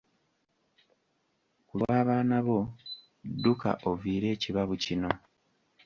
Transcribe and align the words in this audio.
Ku 1.67 1.73
lw’abaana 1.79 2.37
bo, 2.45 2.59
dduka 3.35 3.69
oviire 3.89 4.27
ekibabu 4.35 4.73
kino. 4.83 5.11